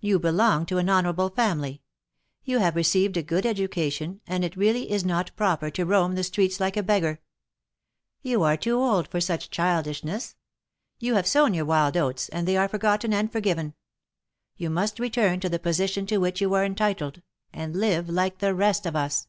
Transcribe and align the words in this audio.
You 0.00 0.18
belong 0.18 0.64
to 0.64 0.78
an 0.78 0.88
honorable 0.88 1.28
family; 1.28 1.82
you 2.42 2.56
have 2.58 2.74
received 2.74 3.18
a 3.18 3.22
good 3.22 3.44
education, 3.44 4.22
and 4.26 4.42
it 4.42 4.56
really 4.56 4.90
is 4.90 5.04
not 5.04 5.30
proper 5.36 5.68
to 5.72 5.84
roam 5.84 6.14
the 6.14 6.24
streets 6.24 6.58
like 6.58 6.78
a 6.78 6.82
beggar. 6.82 7.20
You 8.22 8.42
are 8.44 8.56
too 8.56 8.78
old 8.78 9.08
for 9.08 9.20
such 9.20 9.50
childish 9.50 10.02
ness. 10.04 10.36
You 10.98 11.16
have 11.16 11.26
sown 11.26 11.52
your 11.52 11.66
wild 11.66 11.98
oats, 11.98 12.30
and 12.30 12.48
they 12.48 12.56
are 12.56 12.66
for 12.66 12.78
gotten 12.78 13.12
and 13.12 13.30
forgiven. 13.30 13.74
You 14.56 14.70
must 14.70 14.98
return 14.98 15.38
to 15.40 15.50
the 15.50 15.58
position 15.58 16.06
to 16.06 16.16
which 16.16 16.40
you 16.40 16.54
are 16.54 16.64
entitled, 16.64 17.20
and 17.52 17.76
live 17.76 18.08
like 18.08 18.38
the 18.38 18.54
rest 18.54 18.86
of 18.86 18.96
us." 18.96 19.28